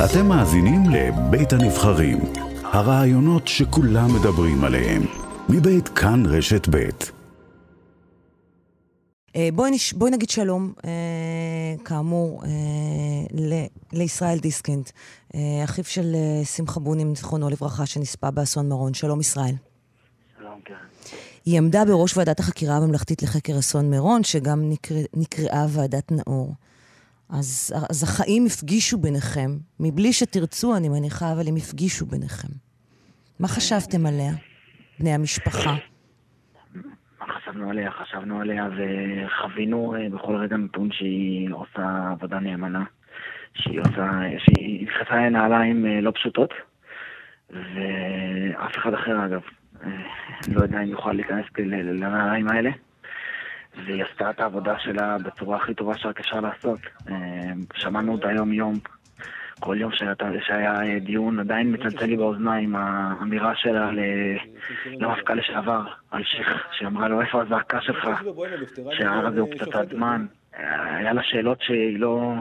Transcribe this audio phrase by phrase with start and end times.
[0.00, 2.18] אתם מאזינים לבית הנבחרים,
[2.62, 5.02] הראיונות שכולם מדברים עליהם,
[5.48, 7.10] מבית כאן רשת בית.
[9.36, 9.92] אה, בואי, נש...
[9.92, 12.48] בואי נגיד שלום, אה, כאמור, אה,
[13.32, 13.52] ל...
[13.92, 14.90] לישראל דיסקינד,
[15.34, 18.94] אה, אחיו של אה, שמחה בונים, זיכרונו לברכה, שנספה באסון מירון.
[18.94, 19.54] שלום, ישראל.
[20.38, 20.74] שלום, כן.
[21.44, 26.52] היא עמדה בראש ועדת החקירה הממלכתית לחקר אסון מירון, שגם נקרא, נקראה ועדת נאור.
[27.38, 29.50] אז, אז החיים הפגישו ביניכם,
[29.80, 32.48] מבלי שתרצו, אני מניחה, אבל הם הפגישו ביניכם.
[33.40, 34.32] מה חשבתם עליה,
[35.00, 35.74] בני המשפחה?
[37.20, 37.90] מה חשבנו עליה?
[37.90, 42.84] חשבנו עליה וחווינו אה, בכל רגע נתון שהיא עושה עבודה נאמנה.
[43.54, 46.50] שהיא עושה, שהיא נכנסה לנעליים אה, לא פשוטות,
[47.50, 49.40] ואף אחד אחר אגב,
[49.84, 49.90] אה,
[50.54, 52.70] לא יודע אם יוכל להיכנס לנעליים האלה.
[53.86, 56.80] והיא עשתה את העבודה שלה בצורה הכי טובה שרק אפשר לעשות.
[57.08, 57.14] אה,
[57.74, 58.74] שמענו אותה יום-יום,
[59.60, 60.12] כל יום שהיה,
[60.46, 63.90] שהיה אה, דיון, עדיין מצלצל לי באוזניים האמירה שלה
[65.00, 65.82] למפכ"ל לשעבר,
[66.14, 68.08] אלשיך, שאמרה לו, איפה הזעקה שלך?
[68.92, 70.26] שההר הזה הוא פצצת זמן.
[70.58, 72.34] אה, היה לה שאלות שהיא לא...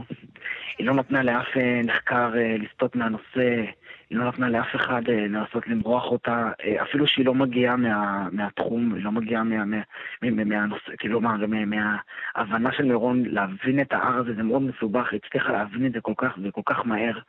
[0.80, 3.64] לא נתנה לאף נחקר לסטות מהנושא,
[4.12, 8.28] היא לא נתנה לאף אחד אה, לנסות למרוח אותה, אה, אפילו שהיא לא מגיעה מה,
[8.32, 9.82] מהתחום, היא לא מגיעה מה, מה,
[10.22, 15.20] מה, מהנושא, כלומר, מה, מההבנה של מירון להבין את ההר הזה, זה מאוד מסובך, היא
[15.26, 17.20] הצליחה להבין את זה כל כך וכל כך מהר.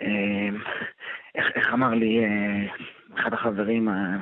[0.00, 0.48] אה,
[1.34, 2.66] איך, איך אמר לי אה,
[3.18, 4.16] אחד החברים, אה,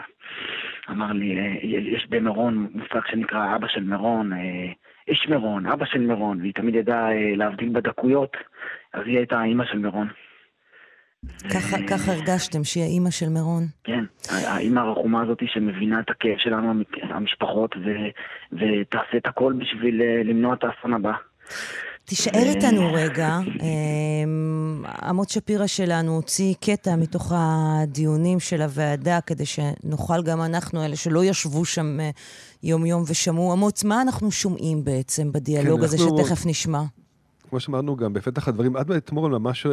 [0.90, 4.72] אמר לי, אה, יש במירון מושג שנקרא אבא של מירון, אה,
[5.08, 8.36] איש מירון, אבא של מירון, והיא תמיד ידעה אה, להבדיל בדקויות,
[8.92, 10.08] אז היא הייתה האימא של מירון.
[11.50, 13.62] ככה, ככה הרגשתם שהיא האימא של מירון?
[13.84, 17.88] כן, האימא הרחומה הזאת שמבינה את הכאב שלנו, המשפחות, ו,
[18.52, 21.12] ותעשה את הכל בשביל אה, למנוע את האסון הבא.
[22.04, 23.38] תישאר איתנו רגע.
[23.62, 30.96] אמ, אמוץ שפירא שלנו הוציא קטע מתוך הדיונים של הוועדה, כדי שנוכל גם אנחנו, אלה
[30.96, 32.10] שלא ישבו שם אה,
[32.62, 33.52] יום-יום ושמעו.
[33.52, 36.80] אמוץ, מה אנחנו שומעים בעצם בדיאלוג כן, הזה שתכף נשמע?
[37.48, 39.72] כמו שאמרנו גם בפתח הדברים, עד אתמול ממש אה,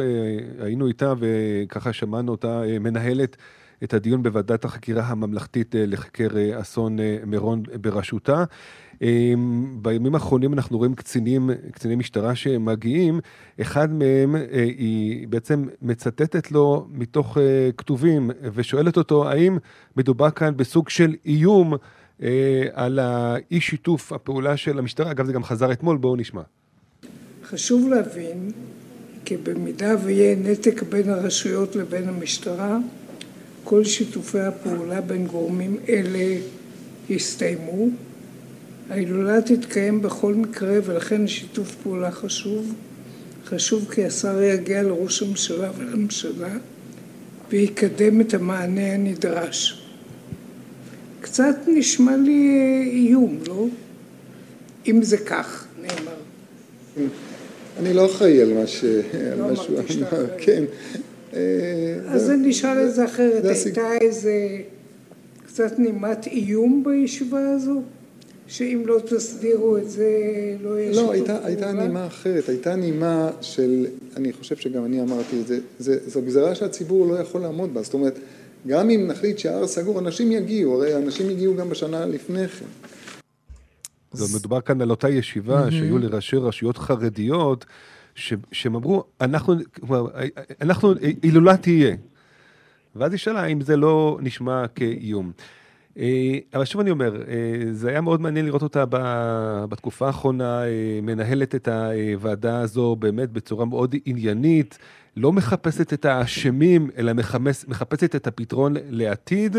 [0.64, 3.36] היינו איתה וככה שמענו אותה אה, מנהלת
[3.84, 6.28] את הדיון בוועדת החקירה הממלכתית אה, לחקר
[6.60, 8.44] אסון מירון בראשותה.
[9.82, 13.20] בימים האחרונים אנחנו רואים קצינים, קציני משטרה שמגיעים,
[13.60, 14.34] אחד מהם
[14.76, 17.38] היא בעצם מצטטת לו מתוך
[17.76, 19.58] כתובים ושואלת אותו האם
[19.96, 21.74] מדובר כאן בסוג של איום
[22.72, 26.42] על האי שיתוף הפעולה של המשטרה, אגב זה גם חזר אתמול, בואו נשמע.
[27.50, 28.50] חשוב להבין
[29.24, 32.78] כי במידה ויהיה נתק בין הרשויות לבין המשטרה,
[33.64, 36.40] כל שיתופי הפעולה בין גורמים אלה
[37.08, 37.88] יסתיימו.
[38.90, 42.74] ההילולה תתקיים בכל מקרה ולכן שיתוף פעולה חשוב.
[43.46, 46.56] חשוב כי השר יגיע לראש הממשלה ולממשלה
[47.50, 49.82] ויקדם את המענה הנדרש.
[51.20, 52.60] קצת נשמע לי
[52.92, 53.66] איום, לא?
[54.86, 56.16] אם זה כך, נאמר.
[57.78, 58.84] אני לא אחראי על מה ש...
[59.38, 60.26] לא אמרתי שאתה אחראי.
[60.38, 60.64] כן.
[61.34, 61.40] אה,
[62.08, 64.32] אז אני אשאל את זה אחרת, הייתה איזה
[65.46, 67.82] קצת נימת איום בישיבה הזו?
[68.48, 70.10] שאם לא תסדירו את זה
[70.62, 71.86] לא יהיה לא, שיתוף הייתה, הייתה פעולה?
[71.86, 76.54] נימה אחרת, הייתה נימה של, אני חושב שגם אני אמרתי את זה, זה, זו גזרה
[76.54, 78.18] שהציבור לא יכול לעמוד בה, זאת אומרת,
[78.66, 82.66] גם אם נחליט שההר סגור, אנשים יגיעו, הרי אנשים הגיעו גם בשנה לפני כן.
[84.16, 87.64] זאת מדובר כאן על אותה ישיבה שהיו לראשי רשויות חרדיות,
[88.14, 90.06] ש- שהם אמרו, אנחנו, כלומר,
[90.60, 91.96] אנחנו, הילולה תהיה.
[92.96, 95.32] ואז היא שאלה אם זה לא נשמע כאיום.
[95.98, 98.84] אה, אבל שוב אני אומר, אה, זה היה מאוד מעניין לראות אותה
[99.68, 104.78] בתקופה האחרונה, אה, מנהלת את הוועדה הזו באמת בצורה מאוד עניינית,
[105.16, 109.56] לא מחפשת את האשמים, אלא מחמש, מחפשת את הפתרון לעתיד.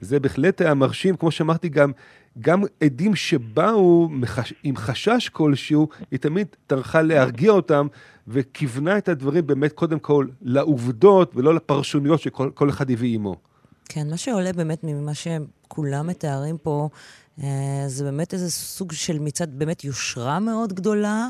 [0.00, 1.92] זה בהחלט היה מרשים, כמו שאמרתי, גם,
[2.40, 7.86] גם עדים שבאו מחש, עם חשש כלשהו, היא תמיד טרחה להרגיע אותם,
[8.28, 13.36] וכיוונה את הדברים באמת קודם כל לעובדות, ולא לפרשנויות שכל כל אחד הביא עמו.
[13.88, 15.14] כן, מה שעולה באמת ממה
[15.74, 16.88] שכולם מתארים פה,
[17.42, 21.28] אה, זה באמת איזה סוג של מצד באמת יושרה מאוד גדולה,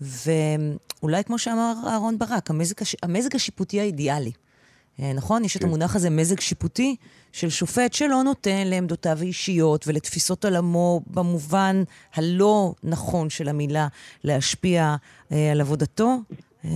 [0.00, 2.96] ואולי כמו שאמר אהרן ברק, המזג, הש...
[3.02, 4.32] המזג השיפוטי האידיאלי.
[5.00, 5.44] אה, נכון?
[5.44, 5.68] יש את כן.
[5.68, 6.96] המונח הזה, מזג שיפוטי,
[7.32, 11.82] של שופט שלא נותן לעמדותיו האישיות ולתפיסות עולמו במובן
[12.14, 13.88] הלא נכון של המילה
[14.24, 14.96] להשפיע
[15.32, 16.16] אה, על עבודתו.
[16.64, 16.70] אה,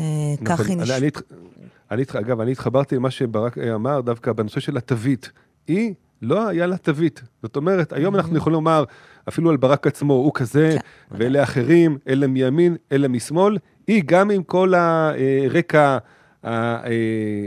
[0.45, 0.67] כך נכון.
[0.67, 2.17] היא נשמעת.
[2.17, 5.31] אגב, אני התחברתי למה שברק אמר דווקא בנושא של התווית.
[5.67, 7.23] היא, לא היה לה תווית.
[7.43, 8.85] זאת אומרת, היום אנחנו יכולים לומר,
[9.29, 13.59] אפילו על ברק עצמו, הוא כזה, כן, ואלה אחרים, אלה מימין, אלה משמאל.
[13.87, 15.99] היא, גם עם כל הרקע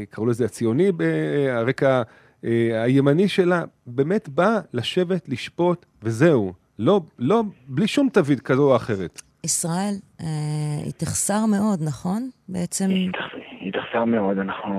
[0.09, 0.91] קראו לזה הציוני,
[1.51, 2.01] הרקע
[2.83, 6.53] הימני שלה, באמת בא לשבת, לשפוט, וזהו.
[6.79, 9.21] לא, לא, בלי שום תווית כזו או אחרת.
[9.43, 9.93] ישראל,
[10.83, 12.29] היא תחסר מאוד, נכון?
[12.49, 12.89] בעצם...
[13.61, 14.75] היא תחסר מאוד, אנחנו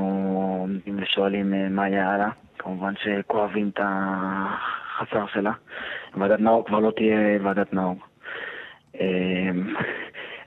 [0.60, 2.28] עומדים ושואלים מה יהיה הלאה.
[2.62, 5.52] כמובן שכואבים את החסר שלה.
[6.14, 7.96] ועדת נאור כבר לא תהיה ועדת נאור.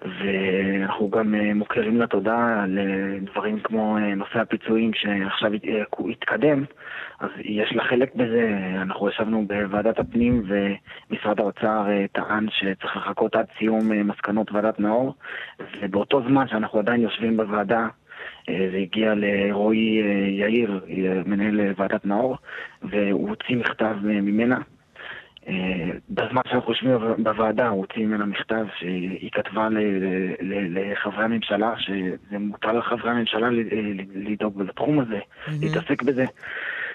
[0.04, 2.80] ואנחנו גם מוכרים לה תודה על
[3.22, 5.52] דברים כמו נושא הפיצויים שעכשיו
[6.10, 6.64] התקדם,
[7.20, 8.58] אז יש לה חלק בזה.
[8.82, 15.16] אנחנו ישבנו בוועדת הפנים ומשרד האוצר טען שצריך לחכות עד סיום מסקנות ועדת נאור,
[15.82, 17.88] ובאותו זמן שאנחנו עדיין יושבים בוועדה
[18.48, 20.02] זה הגיע לרועי
[20.40, 20.80] יאיר,
[21.26, 22.38] מנהל ועדת נאור,
[22.82, 24.58] והוא הוציא מכתב ממנה.
[26.10, 29.68] בזמן שאנחנו יושבים בוועדה, הוא הוציא ממנה מכתב שהיא כתבה
[30.42, 33.50] לחברי הממשלה, שזה מותר לחברי הממשלה
[34.16, 35.20] לדאוג בתחום הזה,
[35.62, 36.26] להתעסק בזה.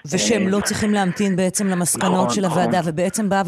[0.05, 3.41] ושהם לא צריכים להמתין בעצם למסקנות של הוועדה, ובעצם באה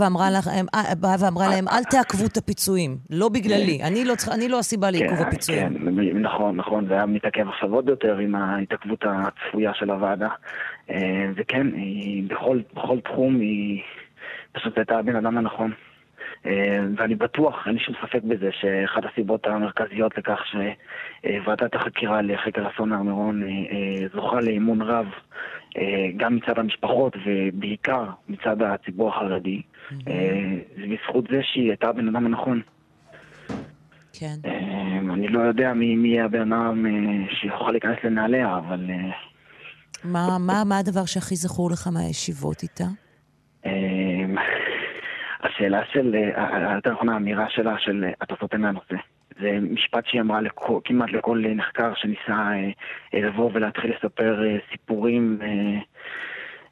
[1.19, 3.79] ואמרה להם, אל תעכבו את הפיצויים, לא בגללי,
[4.31, 5.73] אני לא הסיבה לעיכוב הפיצויים.
[5.73, 10.29] כן, נכון, נכון, זה היה מתעכב עכשיו עוד יותר עם ההתעכבות הצפויה של הוועדה.
[11.35, 11.67] וכן,
[12.73, 13.81] בכל תחום היא
[14.51, 15.71] פשוט הייתה הבן אדם הנכון.
[16.97, 22.93] ואני בטוח, אין לי שום ספק בזה, שאחת הסיבות המרכזיות לכך שוועדת החקירה לחקר אסון
[22.93, 23.43] הר מירון
[24.13, 25.05] זוכה לאמון רב
[26.17, 29.61] גם מצד המשפחות ובעיקר מצד הציבור החרדי,
[30.77, 32.61] זה בזכות זה שהיא הייתה הבן אדם הנכון.
[34.13, 34.35] כן.
[35.13, 36.85] אני לא יודע מי יהיה הבן אדם
[37.29, 38.89] שיוכל להיכנס לנעליה, אבל...
[40.03, 42.85] מה הדבר שהכי זכור לך מהישיבות איתה?
[45.61, 46.15] השאלה של,
[46.75, 48.95] יותר נכונה, האמירה שלה של אתה סוטה מהנושא.
[49.39, 52.49] זה משפט שהיא אמרה לכל, כמעט לכל נחקר שניסה
[53.13, 54.41] לבוא ולהתחיל לספר
[54.71, 55.39] סיפורים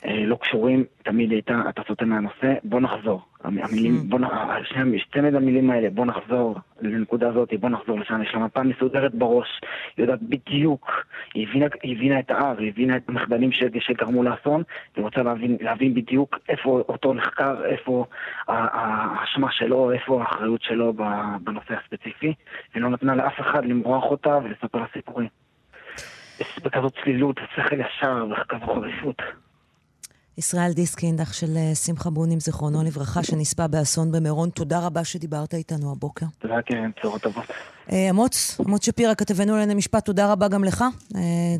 [0.05, 3.21] לא קשורים, תמיד הייתה, אתה סוטה מהנושא, בוא נחזור.
[3.43, 4.37] המילים, בוא נחזור,
[5.13, 9.61] צמד המילים האלה, בוא נחזור לנקודה הזאת, בוא נחזור לשם, יש לה מפה מסודרת בראש,
[9.97, 10.91] היא יודעת בדיוק,
[11.33, 13.49] היא הבינה, היא הבינה את ההר, היא הבינה את המחדלים
[13.79, 14.63] שגרמו לאסון,
[14.93, 18.05] והיא רוצה להבין, להבין בדיוק איפה אותו נחקר, איפה
[18.47, 20.93] האשמה שלו, איפה האחריות שלו
[21.43, 22.33] בנושא הספציפי,
[22.75, 25.27] ולא נתנה לאף אחד למרוח אותה ולספר לה סיפורים.
[26.63, 29.21] בכזאת צלילות, שכל ישר וכזו חריפות.
[30.39, 34.49] ישראל דיסקינד, אח של שמחה בונים, זיכרונו לברכה, שנספה באסון במירון.
[34.49, 36.25] תודה רבה שדיברת איתנו הבוקר.
[36.39, 37.43] תודה, כן, בשורות טובות.
[38.09, 40.83] אמוץ, אמוץ שפירא, כתבנו לענייני משפט, תודה רבה גם לך.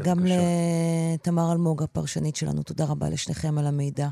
[0.03, 4.07] גם לתמר אלמוג, הפרשנית שלנו, תודה רבה לשניכם על המידע.